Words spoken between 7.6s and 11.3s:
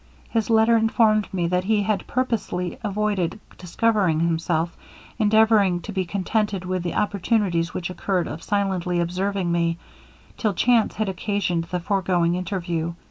which occurred of silently observing me, till chance had